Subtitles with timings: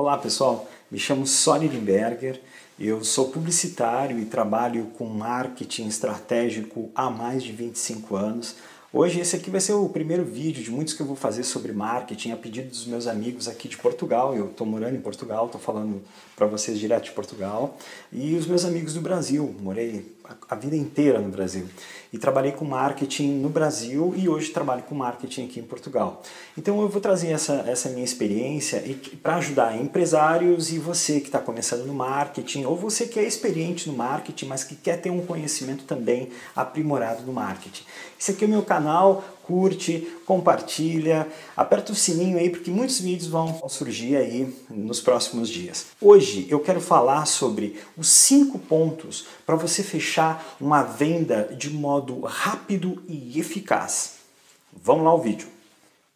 [0.00, 2.40] Olá pessoal, me chamo Sônia Limberger,
[2.78, 8.56] eu sou publicitário e trabalho com marketing estratégico há mais de 25 anos.
[8.92, 11.72] Hoje esse aqui vai ser o primeiro vídeo de muitos que eu vou fazer sobre
[11.72, 14.34] marketing a pedido dos meus amigos aqui de Portugal.
[14.34, 16.02] Eu estou morando em Portugal, estou falando
[16.34, 17.78] para vocês direto de Portugal.
[18.12, 20.04] E os meus amigos do Brasil, morei
[20.48, 21.68] a vida inteira no Brasil.
[22.12, 26.22] E trabalhei com marketing no Brasil e hoje trabalho com marketing aqui em Portugal.
[26.58, 28.82] Então eu vou trazer essa, essa minha experiência
[29.22, 33.88] para ajudar empresários e você que está começando no marketing ou você que é experiente
[33.88, 37.84] no marketing, mas que quer ter um conhecimento também aprimorado no marketing.
[38.18, 38.79] Esse aqui é o meu canal,
[39.50, 41.26] curte, compartilha,
[41.56, 45.86] aperta o sininho aí porque muitos vídeos vão surgir aí nos próximos dias.
[46.00, 52.20] Hoje eu quero falar sobre os cinco pontos para você fechar uma venda de modo
[52.20, 54.14] rápido e eficaz.
[54.72, 55.48] Vamos lá ao vídeo.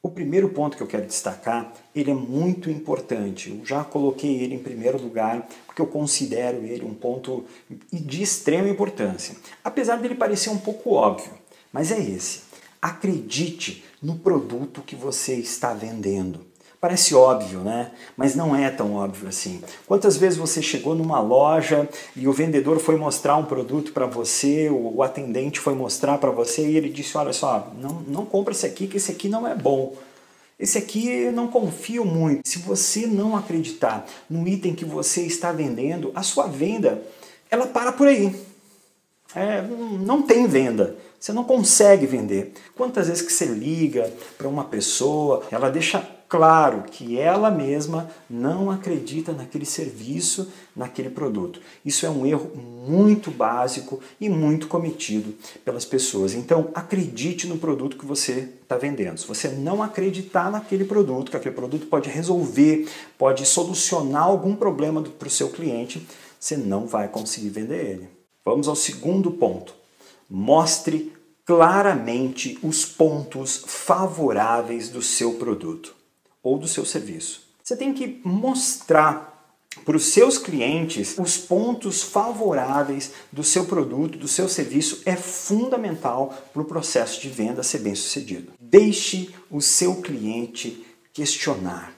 [0.00, 3.50] O primeiro ponto que eu quero destacar, ele é muito importante.
[3.50, 7.44] Eu já coloquei ele em primeiro lugar porque eu considero ele um ponto
[7.90, 9.34] de extrema importância.
[9.64, 11.32] Apesar dele parecer um pouco óbvio,
[11.72, 12.53] mas é esse
[12.84, 16.40] acredite no produto que você está vendendo.
[16.78, 17.90] Parece óbvio, né?
[18.14, 19.62] Mas não é tão óbvio assim.
[19.86, 24.68] Quantas vezes você chegou numa loja e o vendedor foi mostrar um produto para você,
[24.68, 28.66] o atendente foi mostrar para você e ele disse: Olha só, não, não compra esse
[28.66, 29.96] aqui, que esse aqui não é bom.
[30.60, 32.46] Esse aqui eu não confio muito.
[32.46, 37.02] Se você não acreditar no item que você está vendendo, a sua venda
[37.50, 38.38] ela para por aí.
[39.34, 40.94] É, não tem venda.
[41.24, 42.52] Você não consegue vender.
[42.76, 48.70] Quantas vezes que você liga para uma pessoa, ela deixa claro que ela mesma não
[48.70, 51.62] acredita naquele serviço, naquele produto.
[51.82, 52.50] Isso é um erro
[52.86, 56.34] muito básico e muito cometido pelas pessoas.
[56.34, 59.18] Então, acredite no produto que você está vendendo.
[59.18, 62.86] Se você não acreditar naquele produto, que aquele produto pode resolver,
[63.16, 66.06] pode solucionar algum problema para o seu cliente,
[66.38, 68.08] você não vai conseguir vender ele.
[68.44, 69.74] Vamos ao segundo ponto.
[70.28, 71.13] Mostre
[71.44, 75.94] claramente os pontos favoráveis do seu produto
[76.42, 77.42] ou do seu serviço.
[77.62, 79.34] Você tem que mostrar
[79.84, 86.34] para os seus clientes os pontos favoráveis do seu produto, do seu serviço é fundamental
[86.52, 88.52] para o processo de venda ser bem sucedido.
[88.60, 91.92] Deixe o seu cliente questionar.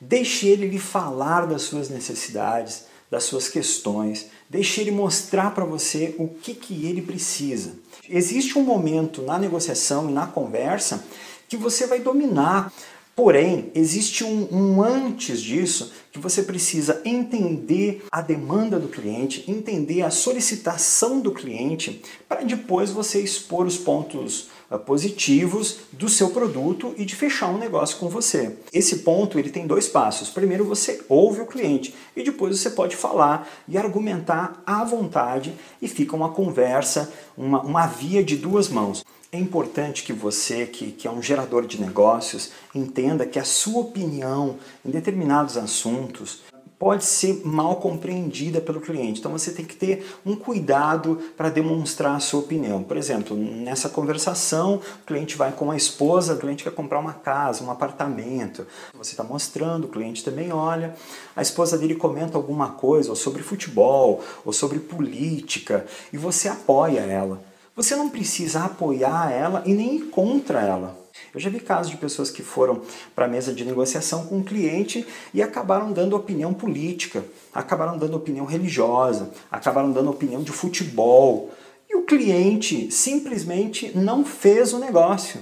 [0.00, 6.14] Deixe ele lhe falar das suas necessidades, das suas questões, deixe ele mostrar para você
[6.18, 7.74] o que, que ele precisa.
[8.08, 11.04] Existe um momento na negociação e na conversa
[11.48, 12.72] que você vai dominar
[13.16, 20.02] Porém, existe um, um, antes disso que você precisa entender a demanda do cliente, entender
[20.02, 24.48] a solicitação do cliente, para depois você expor os pontos
[24.84, 28.56] positivos do seu produto e de fechar um negócio com você.
[28.72, 30.28] Esse ponto ele tem dois passos.
[30.28, 35.86] Primeiro você ouve o cliente e depois você pode falar e argumentar à vontade e
[35.86, 39.04] fica uma conversa, uma, uma via de duas mãos.
[39.30, 43.80] É importante que você, que, que é um gerador de negócios, entenda que a sua
[43.80, 46.40] opinião em determinados assuntos
[46.78, 49.20] pode ser mal compreendida pelo cliente.
[49.20, 52.82] Então você tem que ter um cuidado para demonstrar a sua opinião.
[52.82, 57.14] Por exemplo, nessa conversação, o cliente vai com a esposa, o cliente quer comprar uma
[57.14, 58.66] casa, um apartamento.
[58.94, 60.94] Você está mostrando, o cliente também olha.
[61.34, 67.00] A esposa dele comenta alguma coisa, ou sobre futebol, ou sobre política, e você apoia
[67.00, 67.40] ela.
[67.74, 71.05] Você não precisa apoiar ela e nem ir contra ela.
[71.34, 72.82] Eu já vi casos de pessoas que foram
[73.14, 78.16] para a mesa de negociação com um cliente e acabaram dando opinião política, acabaram dando
[78.16, 81.50] opinião religiosa, acabaram dando opinião de futebol.
[81.88, 85.40] E o cliente simplesmente não fez o negócio.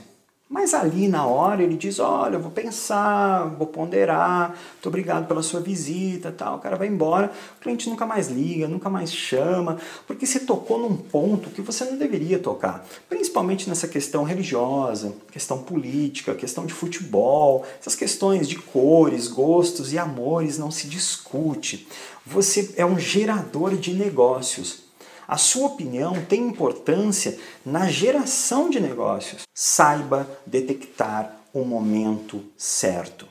[0.55, 5.43] Mas ali na hora ele diz: Olha, eu vou pensar, vou ponderar, muito obrigado pela
[5.43, 6.59] sua visita, tal.
[6.59, 10.79] O cara vai embora, o cliente nunca mais liga, nunca mais chama, porque você tocou
[10.79, 16.73] num ponto que você não deveria tocar, principalmente nessa questão religiosa, questão política, questão de
[16.73, 21.89] futebol, essas questões de cores, gostos e amores não se discute.
[22.25, 24.84] Você é um gerador de negócios.
[25.27, 29.43] A sua opinião tem importância na geração de negócios.
[29.55, 33.27] Saiba detectar o momento certo.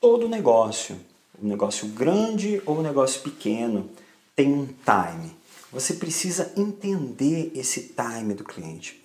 [0.00, 0.96] Todo negócio,
[1.42, 3.88] um negócio grande ou um negócio pequeno,
[4.36, 5.32] tem um time.
[5.72, 9.03] Você precisa entender esse time do cliente.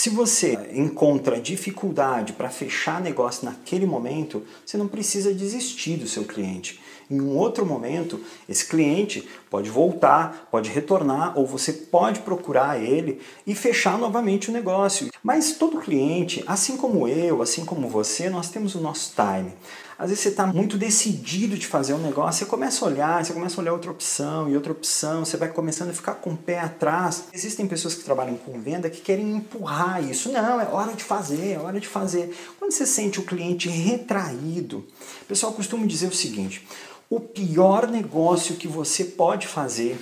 [0.00, 6.24] Se você encontra dificuldade para fechar negócio naquele momento, você não precisa desistir do seu
[6.24, 6.80] cliente.
[7.10, 8.18] Em um outro momento,
[8.48, 14.54] esse cliente pode voltar, pode retornar ou você pode procurar ele e fechar novamente o
[14.54, 15.09] negócio.
[15.22, 19.52] Mas todo cliente, assim como eu, assim como você, nós temos o nosso time.
[19.98, 23.34] Às vezes você está muito decidido de fazer um negócio, você começa a olhar, você
[23.34, 26.36] começa a olhar outra opção e outra opção, você vai começando a ficar com o
[26.36, 27.24] pé atrás.
[27.34, 30.32] Existem pessoas que trabalham com venda que querem empurrar isso.
[30.32, 32.34] Não, é hora de fazer, é hora de fazer.
[32.58, 34.86] Quando você sente o cliente retraído,
[35.20, 36.66] o pessoal costuma dizer o seguinte:
[37.10, 40.00] o pior negócio que você pode fazer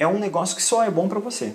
[0.00, 1.54] é um negócio que só é bom para você.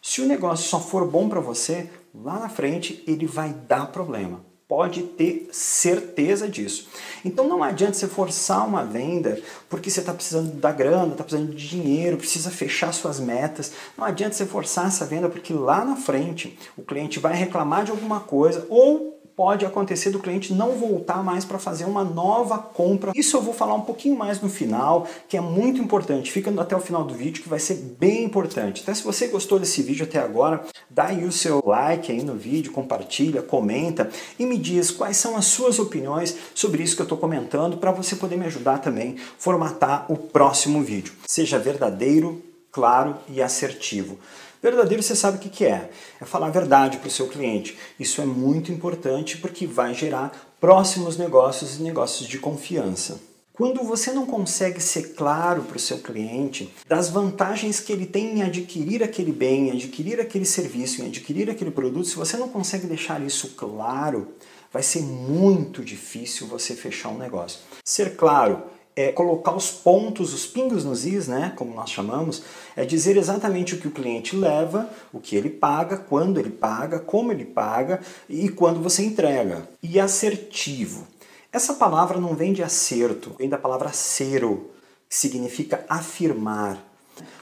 [0.00, 4.54] Se o negócio só for bom para você, lá na frente ele vai dar problema
[4.66, 6.88] pode ter certeza disso.
[7.24, 11.54] Então não adianta você forçar uma venda porque você está precisando da grana, está precisando
[11.54, 13.72] de dinheiro, precisa fechar suas metas.
[13.96, 17.90] Não adianta você forçar essa venda porque lá na frente o cliente vai reclamar de
[17.90, 23.12] alguma coisa ou pode acontecer do cliente não voltar mais para fazer uma nova compra.
[23.14, 26.30] Isso eu vou falar um pouquinho mais no final, que é muito importante.
[26.30, 28.82] Fica até o final do vídeo que vai ser bem importante.
[28.82, 32.34] Então se você gostou desse vídeo até agora, dá aí o seu like aí no
[32.34, 34.08] vídeo, compartilha, comenta
[34.38, 37.90] e me diz quais são as suas opiniões sobre isso que eu estou comentando para
[37.90, 41.12] você poder me ajudar também a formatar o próximo vídeo.
[41.26, 44.18] Seja verdadeiro, claro e assertivo.
[44.64, 45.90] Verdadeiro você sabe o que, que é.
[46.18, 47.76] É falar a verdade para o seu cliente.
[48.00, 53.20] Isso é muito importante porque vai gerar próximos negócios e negócios de confiança.
[53.52, 58.38] Quando você não consegue ser claro para o seu cliente das vantagens que ele tem
[58.38, 62.48] em adquirir aquele bem, em adquirir aquele serviço, em adquirir aquele produto, se você não
[62.48, 64.28] consegue deixar isso claro,
[64.72, 67.60] vai ser muito difícil você fechar um negócio.
[67.84, 68.62] Ser claro
[68.96, 72.42] é colocar os pontos, os pingos nos is, né, como nós chamamos,
[72.76, 77.00] é dizer exatamente o que o cliente leva, o que ele paga, quando ele paga,
[77.00, 79.68] como ele paga e quando você entrega.
[79.82, 81.06] E assertivo.
[81.52, 84.70] Essa palavra não vem de acerto, vem da palavra cero,
[85.08, 86.82] que significa afirmar.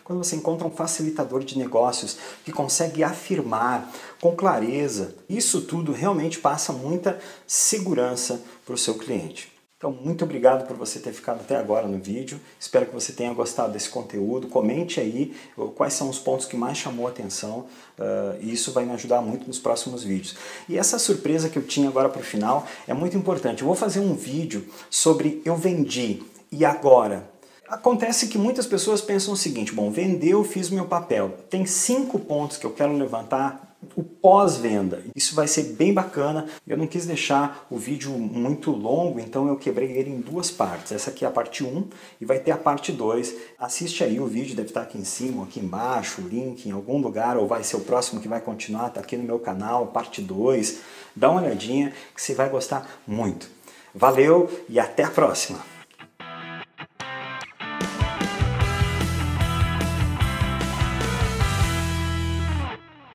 [0.04, 3.90] Quando você encontra um facilitador de negócios que consegue afirmar
[4.20, 9.51] com clareza, isso tudo realmente passa muita segurança para o seu cliente.
[9.82, 12.38] Então, muito obrigado por você ter ficado até agora no vídeo.
[12.60, 14.46] Espero que você tenha gostado desse conteúdo.
[14.46, 15.34] Comente aí
[15.74, 17.66] quais são os pontos que mais chamou a atenção
[17.98, 20.36] uh, e isso vai me ajudar muito nos próximos vídeos.
[20.68, 23.62] E essa surpresa que eu tinha agora para o final é muito importante.
[23.62, 27.28] Eu vou fazer um vídeo sobre eu vendi e agora.
[27.68, 31.34] Acontece que muitas pessoas pensam o seguinte: bom, vendeu, fiz meu papel.
[31.50, 35.02] Tem cinco pontos que eu quero levantar o pós-venda.
[35.14, 36.46] Isso vai ser bem bacana.
[36.66, 40.92] Eu não quis deixar o vídeo muito longo, então eu quebrei ele em duas partes.
[40.92, 41.88] Essa aqui é a parte 1
[42.20, 43.34] e vai ter a parte 2.
[43.58, 47.00] Assiste aí o vídeo, deve estar aqui em cima, aqui embaixo, o link em algum
[47.00, 50.20] lugar, ou vai ser o próximo que vai continuar, está aqui no meu canal, parte
[50.22, 50.78] 2.
[51.14, 53.50] Dá uma olhadinha que você vai gostar muito.
[53.94, 55.81] Valeu e até a próxima!